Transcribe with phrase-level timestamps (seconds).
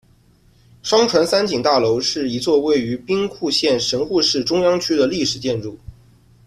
[0.81, 5.77] 商船三井大楼是一座位于兵库县神户市中央区的历史建筑。